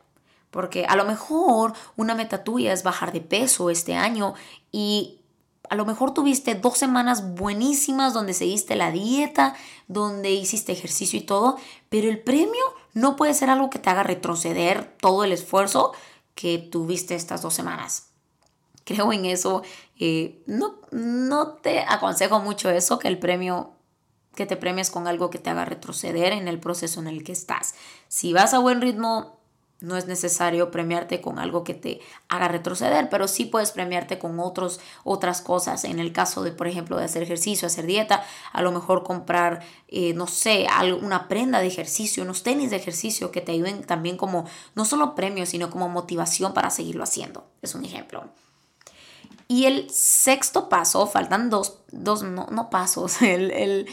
Porque 0.52 0.86
a 0.86 0.96
lo 0.96 1.06
mejor 1.06 1.74
una 1.96 2.16
meta 2.16 2.44
tuya 2.44 2.74
es 2.74 2.84
bajar 2.84 3.12
de 3.12 3.22
peso 3.22 3.70
este 3.70 3.96
año 3.96 4.34
y 4.72 5.20
a 5.70 5.76
lo 5.76 5.86
mejor 5.86 6.14
tuviste 6.14 6.56
dos 6.56 6.78
semanas 6.78 7.36
buenísimas 7.36 8.14
donde 8.14 8.34
seguiste 8.34 8.76
la 8.76 8.92
dieta, 8.92 9.56
donde 9.88 10.32
hiciste 10.32 10.72
ejercicio 10.72 11.20
y 11.20 11.24
todo, 11.24 11.58
pero 11.90 12.10
el 12.10 12.20
premio 12.20 12.64
no 12.94 13.16
puede 13.16 13.36
ser 13.36 13.50
algo 13.50 13.70
que 13.70 13.80
te 13.80 13.90
haga 13.90 14.04
retroceder 14.04 14.96
todo 15.00 15.24
el 15.24 15.32
esfuerzo 15.32 15.94
que 16.34 16.58
tuviste 16.58 17.16
estas 17.16 17.42
dos 17.42 17.54
semanas. 17.54 18.08
Creo 18.84 19.14
en 19.14 19.26
eso. 19.26 19.62
Eh, 20.00 20.42
no, 20.48 20.80
no 20.92 21.50
te 21.50 21.82
aconsejo 21.82 22.40
mucho 22.40 22.72
eso, 22.72 22.98
que 22.98 23.08
el 23.08 23.20
premio, 23.20 23.74
que 24.34 24.48
te 24.48 24.58
premies 24.58 24.90
con 24.90 25.08
algo 25.08 25.30
que 25.30 25.38
te 25.38 25.52
haga 25.52 25.66
retroceder 25.66 26.34
en 26.34 26.48
el 26.48 26.60
proceso 26.60 27.00
en 27.00 27.08
el 27.08 27.24
que 27.24 27.34
estás. 27.34 27.76
Si 28.08 28.34
vas 28.34 28.54
a 28.56 28.60
buen 28.60 28.82
ritmo, 28.82 29.39
no 29.82 29.96
es 29.96 30.08
necesario 30.08 30.72
premiarte 30.72 31.22
con 31.22 31.40
algo 31.40 31.64
que 31.64 31.74
te 31.74 32.02
haga 32.28 32.50
retroceder, 32.50 33.10
pero 33.10 33.28
sí 33.28 33.46
puedes 33.46 33.72
premiarte 33.72 34.20
con 34.20 34.40
otros, 34.40 34.80
otras 35.04 35.42
cosas. 35.42 35.86
En 35.86 36.00
el 36.00 36.12
caso 36.12 36.44
de, 36.44 36.52
por 36.52 36.68
ejemplo, 36.68 36.98
de 36.98 37.06
hacer 37.06 37.24
ejercicio, 37.24 37.68
hacer 37.68 37.86
dieta, 37.86 38.24
a 38.52 38.62
lo 38.62 38.72
mejor 38.72 39.04
comprar, 39.04 39.64
eh, 39.88 40.14
no 40.14 40.28
sé, 40.28 40.68
una 41.02 41.30
prenda 41.30 41.60
de 41.60 41.68
ejercicio, 41.68 42.24
unos 42.24 42.44
tenis 42.44 42.72
de 42.72 42.76
ejercicio 42.76 43.32
que 43.32 43.42
te 43.42 43.54
ayuden 43.54 43.84
también 43.84 44.18
como, 44.18 44.46
no 44.76 44.84
solo 44.84 45.16
premios, 45.16 45.50
sino 45.50 45.70
como 45.70 45.88
motivación 45.88 46.54
para 46.54 46.70
seguirlo 46.70 47.04
haciendo. 47.04 47.48
Es 47.62 47.74
un 47.74 47.86
ejemplo. 47.86 48.26
Y 49.48 49.66
el 49.66 49.90
sexto 49.90 50.68
paso, 50.68 51.08
faltan 51.08 51.50
dos, 51.50 51.80
dos 51.92 52.22
no, 52.22 52.70
pasos, 52.70 53.22
el, 53.22 53.88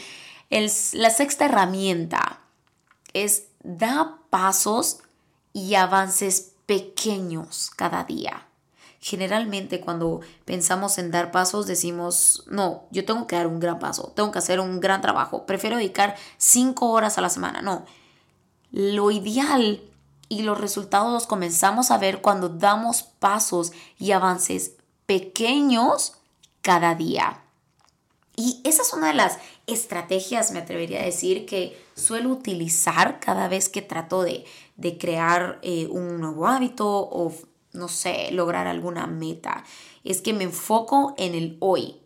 la 0.49 1.09
sexta 1.09 1.45
herramienta 1.45 2.41
es 3.13 3.47
da 3.63 4.19
pasos 4.29 4.99
y 5.57 5.73
avances 5.73 6.51
pequeños 6.67 7.71
cada 7.75 8.03
día. 8.03 8.45
Generalmente 8.99 9.81
cuando 9.81 10.21
pensamos 10.45 10.99
en 10.99 11.09
dar 11.09 11.31
pasos 11.31 11.65
decimos, 11.65 12.43
no, 12.45 12.83
yo 12.91 13.05
tengo 13.05 13.25
que 13.25 13.37
dar 13.37 13.47
un 13.47 13.59
gran 13.59 13.79
paso, 13.79 14.13
tengo 14.15 14.31
que 14.31 14.37
hacer 14.37 14.59
un 14.59 14.79
gran 14.79 15.01
trabajo, 15.01 15.47
prefiero 15.47 15.77
dedicar 15.77 16.15
cinco 16.37 16.91
horas 16.91 17.17
a 17.17 17.21
la 17.21 17.29
semana. 17.29 17.63
No, 17.63 17.87
lo 18.71 19.09
ideal 19.09 19.81
y 20.29 20.43
los 20.43 20.61
resultados 20.61 21.11
los 21.11 21.25
comenzamos 21.25 21.89
a 21.89 21.97
ver 21.97 22.21
cuando 22.21 22.49
damos 22.49 23.01
pasos 23.01 23.71
y 23.97 24.11
avances 24.11 24.73
pequeños 25.07 26.13
cada 26.61 26.93
día. 26.93 27.41
Y 28.35 28.61
esa 28.63 28.83
es 28.83 28.93
una 28.93 29.07
de 29.07 29.15
las 29.15 29.39
estrategias, 29.65 30.51
me 30.51 30.59
atrevería 30.59 31.01
a 31.01 31.05
decir, 31.05 31.47
que 31.47 31.83
suelo 31.95 32.29
utilizar 32.29 33.19
cada 33.19 33.47
vez 33.47 33.69
que 33.69 33.81
trato 33.81 34.21
de, 34.21 34.45
crear 34.97 35.59
eh, 35.61 35.87
un 35.89 36.19
nuevo 36.19 36.47
hábito 36.47 36.87
o, 36.87 37.33
no 37.73 37.87
sé, 37.87 38.31
lograr 38.31 38.67
alguna 38.67 39.07
meta. 39.07 39.63
Es 40.03 40.21
que 40.21 40.33
me 40.33 40.43
enfoco 40.45 41.13
en 41.17 41.35
el 41.35 41.57
hoy. 41.59 42.01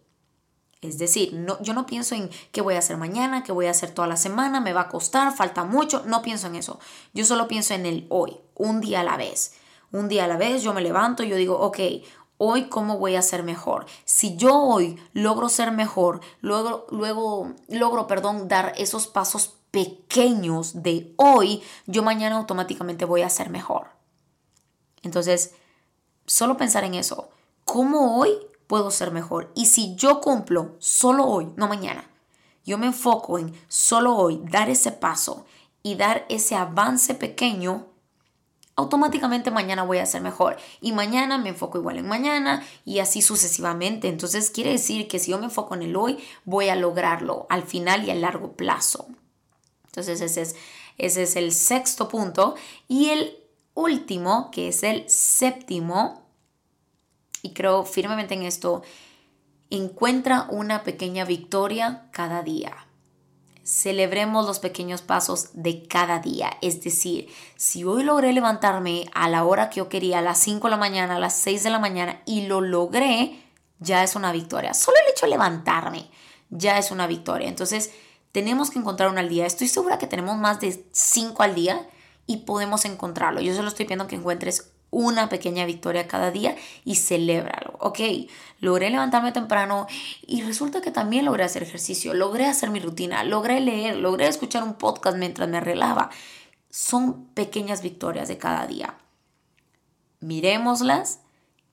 Es 0.81 0.97
decir, 0.97 1.33
no, 1.33 1.61
yo 1.61 1.73
no 1.73 1.85
pienso 1.85 2.15
en 2.15 2.29
qué 2.51 2.61
voy 2.61 2.73
a 2.73 2.79
hacer 2.79 2.97
mañana, 2.97 3.43
qué 3.43 3.51
voy 3.51 3.67
a 3.67 3.71
hacer 3.71 3.91
toda 3.91 4.07
la 4.07 4.17
semana, 4.17 4.59
me 4.61 4.73
va 4.73 4.81
a 4.81 4.89
costar, 4.89 5.31
falta 5.35 5.63
mucho. 5.63 6.03
No 6.07 6.23
pienso 6.23 6.47
en 6.47 6.55
eso. 6.55 6.79
Yo 7.13 7.23
solo 7.23 7.47
pienso 7.47 7.75
en 7.75 7.85
el 7.85 8.07
hoy, 8.09 8.39
un 8.55 8.81
día 8.81 9.01
a 9.01 9.03
la 9.03 9.17
vez. 9.17 9.53
Un 9.91 10.07
día 10.07 10.25
a 10.25 10.27
la 10.27 10.37
vez 10.37 10.63
yo 10.63 10.73
me 10.73 10.81
levanto 10.81 11.21
y 11.21 11.29
yo 11.29 11.35
digo, 11.35 11.59
ok, 11.59 11.79
hoy 12.37 12.63
cómo 12.69 12.97
voy 12.97 13.15
a 13.15 13.21
ser 13.21 13.43
mejor. 13.43 13.85
Si 14.05 14.35
yo 14.37 14.57
hoy 14.57 14.99
logro 15.13 15.49
ser 15.49 15.71
mejor, 15.71 16.21
luego, 16.39 16.87
luego 16.89 17.53
logro, 17.67 18.07
perdón, 18.07 18.47
dar 18.47 18.73
esos 18.77 19.05
pasos 19.05 19.60
pequeños 19.71 20.83
de 20.83 21.13
hoy, 21.15 21.63
yo 21.87 22.03
mañana 22.03 22.35
automáticamente 22.35 23.05
voy 23.05 23.21
a 23.21 23.29
ser 23.29 23.49
mejor. 23.49 23.87
Entonces, 25.01 25.53
solo 26.25 26.57
pensar 26.57 26.83
en 26.83 26.93
eso. 26.95 27.29
¿Cómo 27.65 28.19
hoy 28.19 28.31
puedo 28.67 28.91
ser 28.91 29.11
mejor? 29.11 29.51
Y 29.55 29.67
si 29.67 29.95
yo 29.95 30.21
cumplo 30.21 30.75
solo 30.79 31.25
hoy, 31.25 31.51
no 31.55 31.67
mañana, 31.67 32.05
yo 32.65 32.77
me 32.77 32.87
enfoco 32.87 33.39
en 33.39 33.53
solo 33.67 34.15
hoy 34.15 34.41
dar 34.43 34.69
ese 34.69 34.91
paso 34.91 35.45
y 35.83 35.95
dar 35.95 36.25
ese 36.29 36.55
avance 36.55 37.15
pequeño, 37.15 37.87
automáticamente 38.75 39.51
mañana 39.51 39.83
voy 39.83 39.97
a 39.97 40.05
ser 40.05 40.21
mejor 40.21 40.57
y 40.79 40.91
mañana 40.91 41.37
me 41.37 41.49
enfoco 41.49 41.77
igual 41.77 41.97
en 41.97 42.07
mañana 42.07 42.63
y 42.85 42.99
así 42.99 43.21
sucesivamente. 43.21 44.09
Entonces 44.09 44.51
quiere 44.51 44.71
decir 44.71 45.07
que 45.07 45.19
si 45.19 45.31
yo 45.31 45.39
me 45.39 45.45
enfoco 45.45 45.75
en 45.75 45.83
el 45.83 45.95
hoy, 45.95 46.19
voy 46.45 46.69
a 46.69 46.75
lograrlo 46.75 47.47
al 47.49 47.63
final 47.63 48.05
y 48.05 48.11
a 48.11 48.15
largo 48.15 48.53
plazo. 48.53 49.07
Entonces 49.91 50.21
ese 50.21 50.41
es, 50.41 50.55
ese 50.97 51.23
es 51.23 51.35
el 51.35 51.51
sexto 51.51 52.07
punto. 52.07 52.55
Y 52.87 53.09
el 53.09 53.37
último, 53.73 54.49
que 54.51 54.69
es 54.69 54.83
el 54.83 55.09
séptimo, 55.09 56.25
y 57.41 57.53
creo 57.53 57.83
firmemente 57.83 58.33
en 58.33 58.43
esto, 58.43 58.83
encuentra 59.69 60.47
una 60.49 60.83
pequeña 60.83 61.25
victoria 61.25 62.07
cada 62.11 62.41
día. 62.41 62.87
Celebremos 63.63 64.45
los 64.45 64.59
pequeños 64.59 65.01
pasos 65.01 65.49
de 65.53 65.87
cada 65.87 66.19
día. 66.19 66.51
Es 66.61 66.81
decir, 66.81 67.27
si 67.57 67.83
hoy 67.83 68.03
logré 68.03 68.31
levantarme 68.31 69.05
a 69.13 69.27
la 69.29 69.43
hora 69.43 69.69
que 69.69 69.77
yo 69.77 69.89
quería, 69.89 70.19
a 70.19 70.21
las 70.21 70.39
5 70.39 70.67
de 70.67 70.71
la 70.71 70.77
mañana, 70.77 71.17
a 71.17 71.19
las 71.19 71.35
6 71.35 71.63
de 71.63 71.69
la 71.69 71.79
mañana, 71.79 72.21
y 72.25 72.47
lo 72.47 72.61
logré, 72.61 73.43
ya 73.79 74.03
es 74.03 74.15
una 74.15 74.31
victoria. 74.31 74.73
Solo 74.73 74.97
el 75.05 75.11
hecho 75.11 75.25
de 75.25 75.31
levantarme 75.31 76.09
ya 76.49 76.77
es 76.77 76.91
una 76.91 77.07
victoria. 77.07 77.47
Entonces, 77.47 77.91
tenemos 78.31 78.69
que 78.69 78.79
encontrar 78.79 79.09
una 79.09 79.21
al 79.21 79.29
día. 79.29 79.45
Estoy 79.45 79.67
segura 79.67 79.97
que 79.97 80.07
tenemos 80.07 80.37
más 80.37 80.59
de 80.59 80.85
5 80.91 81.43
al 81.43 81.55
día 81.55 81.87
y 82.27 82.37
podemos 82.37 82.85
encontrarlo. 82.85 83.41
Yo 83.41 83.55
solo 83.55 83.67
estoy 83.67 83.85
pidiendo 83.85 84.07
que 84.07 84.15
encuentres 84.15 84.71
una 84.91 85.29
pequeña 85.29 85.65
victoria 85.65 86.07
cada 86.07 86.31
día 86.31 86.55
y 86.83 86.95
celébralo. 86.95 87.77
Ok, 87.79 87.99
logré 88.59 88.89
levantarme 88.89 89.31
temprano 89.31 89.87
y 90.27 90.41
resulta 90.43 90.81
que 90.81 90.91
también 90.91 91.25
logré 91.25 91.43
hacer 91.43 91.63
ejercicio, 91.63 92.13
logré 92.13 92.45
hacer 92.45 92.69
mi 92.69 92.79
rutina, 92.79 93.23
logré 93.23 93.59
leer, 93.61 93.95
logré 93.95 94.27
escuchar 94.27 94.63
un 94.63 94.75
podcast 94.75 95.17
mientras 95.17 95.49
me 95.49 95.57
arreglaba. 95.57 96.09
Son 96.69 97.25
pequeñas 97.27 97.81
victorias 97.81 98.27
de 98.27 98.37
cada 98.37 98.67
día. 98.67 98.95
Miremoslas 100.19 101.19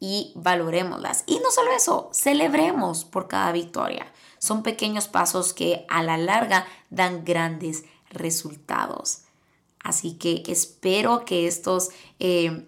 y 0.00 0.32
valorémoslas. 0.36 1.24
Y 1.26 1.38
no 1.40 1.50
solo 1.50 1.72
eso, 1.72 2.10
celebremos 2.12 3.04
por 3.04 3.28
cada 3.28 3.52
victoria. 3.52 4.12
Son 4.38 4.62
pequeños 4.62 5.08
pasos 5.08 5.52
que 5.52 5.84
a 5.88 6.02
la 6.02 6.16
larga 6.16 6.66
dan 6.90 7.24
grandes 7.24 7.84
resultados. 8.10 9.22
Así 9.80 10.14
que 10.14 10.42
espero 10.46 11.24
que 11.24 11.46
estos... 11.46 11.90
Eh, 12.18 12.66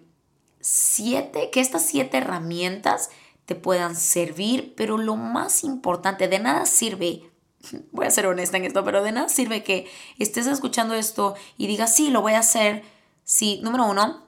siete, 0.61 1.49
que 1.49 1.59
estas 1.59 1.85
siete 1.85 2.17
herramientas 2.17 3.09
te 3.45 3.55
puedan 3.55 3.95
servir, 3.95 4.73
pero 4.77 4.97
lo 4.97 5.15
más 5.15 5.63
importante, 5.63 6.27
de 6.27 6.39
nada 6.39 6.65
sirve, 6.65 7.29
voy 7.91 8.05
a 8.05 8.11
ser 8.11 8.27
honesta 8.27 8.57
en 8.57 8.65
esto, 8.65 8.85
pero 8.85 9.03
de 9.03 9.11
nada 9.11 9.27
sirve 9.27 9.63
que 9.63 9.87
estés 10.19 10.47
escuchando 10.47 10.93
esto 10.93 11.35
y 11.57 11.67
digas, 11.67 11.93
sí, 11.93 12.09
lo 12.09 12.21
voy 12.21 12.33
a 12.33 12.39
hacer. 12.39 12.83
Si, 13.23 13.59
número 13.61 13.85
uno, 13.85 14.23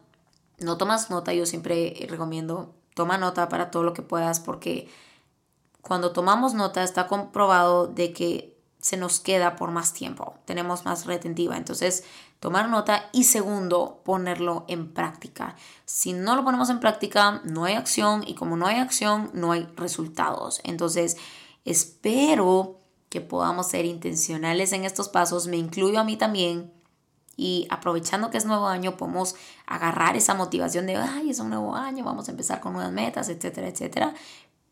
no 0.60 0.78
tomas 0.78 1.10
nota, 1.10 1.34
yo 1.34 1.46
siempre 1.46 2.06
recomiendo, 2.10 2.76
toma 2.94 3.18
nota 3.18 3.50
para 3.50 3.72
todo 3.72 3.84
lo 3.84 3.94
que 3.94 4.02
puedas, 4.02 4.40
porque 4.40 4.90
cuando 5.82 6.12
tomamos 6.12 6.54
nota 6.54 6.84
está 6.84 7.08
comprobado 7.08 7.88
de 7.88 8.14
que 8.14 8.54
se 8.80 8.98
nos 8.98 9.20
queda 9.20 9.56
por 9.56 9.72
más 9.72 9.94
tiempo, 9.94 10.36
tenemos 10.46 10.84
más 10.84 11.06
retentiva. 11.06 11.56
Entonces, 11.56 12.04
tomar 12.42 12.68
nota 12.68 13.10
y 13.14 13.24
segundo, 13.24 14.02
ponerlo 14.04 14.66
en 14.68 14.94
práctica. 14.94 15.56
Si 15.86 16.12
no 16.12 16.36
lo 16.36 16.44
ponemos 16.44 16.70
en 16.70 16.82
práctica, 16.82 17.42
no 17.46 17.64
hay 17.64 17.76
acción 17.76 18.24
y 18.28 18.36
como 18.36 18.58
no 18.58 18.68
hay 18.68 18.80
acción, 18.80 19.32
no 19.34 19.54
hay 19.54 19.64
resultados. 19.78 20.60
Entonces, 20.66 21.16
espero 21.64 22.80
que 23.08 23.22
podamos 23.22 23.70
ser 23.70 23.86
intencionales 23.86 24.74
en 24.74 24.84
estos 24.84 25.08
pasos, 25.08 25.48
me 25.48 25.56
incluyo 25.56 26.00
a 26.00 26.04
mí 26.04 26.18
también. 26.18 26.74
Y 27.36 27.68
aprovechando 27.70 28.30
que 28.30 28.38
es 28.38 28.46
nuevo 28.46 28.68
año, 28.68 28.96
podemos 28.98 29.36
agarrar 29.66 30.16
esa 30.16 30.34
motivación 30.36 30.86
de, 30.86 30.96
ay, 30.96 31.32
es 31.32 31.40
un 31.40 31.50
nuevo 31.50 31.75
año, 31.75 32.04
vamos 32.04 32.28
a 32.28 32.32
empezar 32.32 32.60
con 32.60 32.74
nuevas 32.74 32.92
metas, 32.92 33.30
etcétera, 33.30 33.68
etcétera. 33.68 34.13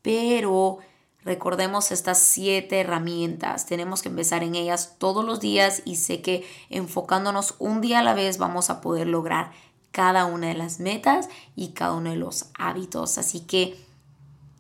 Pero 0.02 0.80
Recordemos 1.24 1.92
estas 1.92 2.18
siete 2.18 2.80
herramientas, 2.80 3.68
tenemos 3.68 4.02
que 4.02 4.10
empezar 4.10 4.42
en 4.42 4.56
ellas 4.56 4.96
todos 4.98 5.24
los 5.24 5.40
días 5.40 5.84
y 5.86 5.98
sé 5.98 6.24
que 6.24 6.44
enfocándonos 6.72 7.54
un 7.60 7.80
día 7.80 8.00
a 8.00 8.04
la 8.04 8.16
vez 8.16 8.40
vamos 8.40 8.72
a 8.72 8.82
poder 8.82 9.06
lograr 9.06 9.52
cada 9.92 10.26
una 10.26 10.48
de 10.48 10.56
las 10.56 10.80
metas 10.80 11.30
y 11.56 11.70
cada 11.70 11.94
uno 11.94 12.10
de 12.10 12.16
los 12.16 12.46
hábitos. 12.58 13.20
Así 13.20 13.42
que 13.42 13.78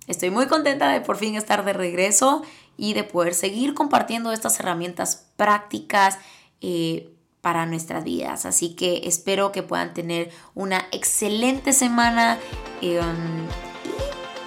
estoy 0.05 0.29
muy 0.29 0.46
contenta 0.46 0.91
de 0.91 1.01
por 1.01 1.17
fin 1.17 1.36
estar 1.36 1.65
de 1.65 1.74
regreso 1.74 2.43
y 2.77 2.93
de 2.93 3.05
poder 3.05 3.34
seguir 3.34 3.74
compartiendo 3.74 4.31
estas 4.31 4.60
herramientas 4.60 5.27
prácticas 5.38 6.20
eh, 6.62 7.11
para 7.41 7.65
nuestras 7.65 8.03
vidas. 8.03 8.45
Así 8.45 8.75
que 8.75 9.01
espero 9.05 9.51
que 9.51 9.63
puedan 9.63 9.93
tener 9.93 10.31
una 10.53 10.88
excelente 10.91 11.74
semana. 11.74 12.38
Eh, 12.81 13.01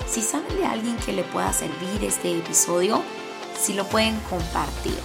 si 0.09 0.23
saben 0.23 0.57
de 0.57 0.65
alguien 0.65 0.97
que 0.99 1.13
le 1.13 1.25
pueda 1.25 1.53
servir 1.53 2.05
este 2.05 2.39
episodio, 2.39 3.03
si 3.61 3.75
lo 3.75 3.85
pueden 3.85 4.19
compartir. 4.31 4.97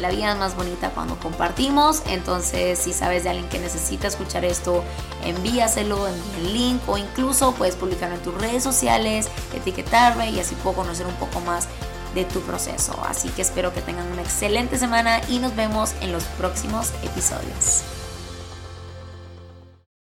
La 0.00 0.10
vida 0.10 0.32
es 0.32 0.38
más 0.38 0.56
bonita 0.56 0.90
cuando 0.90 1.18
compartimos, 1.18 2.02
entonces 2.06 2.78
si 2.78 2.94
sabes 2.94 3.24
de 3.24 3.30
alguien 3.30 3.48
que 3.50 3.58
necesita 3.58 4.08
escuchar 4.08 4.46
esto, 4.46 4.82
envíaselo, 5.24 6.08
envía 6.08 6.36
el 6.38 6.54
link 6.54 6.80
o 6.88 6.96
incluso 6.96 7.52
puedes 7.52 7.76
publicarlo 7.76 8.16
en 8.16 8.22
tus 8.22 8.34
redes 8.34 8.62
sociales, 8.62 9.28
etiquetarme 9.54 10.30
y 10.30 10.40
así 10.40 10.54
puedo 10.54 10.76
conocer 10.76 11.06
un 11.06 11.14
poco 11.16 11.40
más 11.40 11.68
de 12.14 12.24
tu 12.24 12.40
proceso. 12.40 13.00
Así 13.06 13.28
que 13.30 13.42
espero 13.42 13.72
que 13.72 13.82
tengan 13.82 14.10
una 14.10 14.22
excelente 14.22 14.78
semana 14.78 15.20
y 15.28 15.38
nos 15.38 15.54
vemos 15.56 15.94
en 16.00 16.12
los 16.12 16.24
próximos 16.24 16.92
episodios. 17.02 17.99